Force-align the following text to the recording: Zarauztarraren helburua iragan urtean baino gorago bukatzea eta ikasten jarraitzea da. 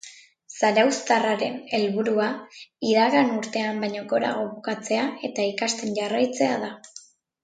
Zarauztarraren 0.59 1.57
helburua 1.79 2.29
iragan 2.91 3.29
urtean 3.41 3.83
baino 3.87 4.01
gorago 4.13 4.47
bukatzea 4.55 5.05
eta 5.29 5.45
ikasten 5.55 5.93
jarraitzea 6.01 6.57
da. 6.65 6.71